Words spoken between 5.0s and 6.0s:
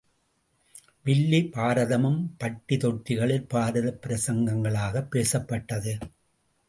பேசப்பட்டது.